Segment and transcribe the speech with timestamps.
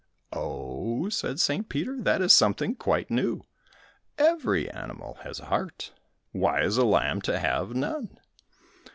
[0.33, 1.69] "Oh," said St.
[1.69, 3.45] Peter, "that is something quite new!
[4.17, 5.93] Every animal has a heart,
[6.31, 8.17] why is a lamb to have none?"